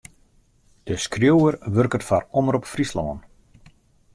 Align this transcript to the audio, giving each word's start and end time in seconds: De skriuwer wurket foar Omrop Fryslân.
De 0.87 0.95
skriuwer 1.03 1.53
wurket 1.73 2.05
foar 2.07 2.23
Omrop 2.39 2.65
Fryslân. 2.73 3.19